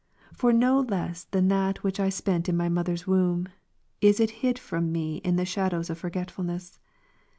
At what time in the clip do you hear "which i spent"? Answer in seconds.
1.83-2.49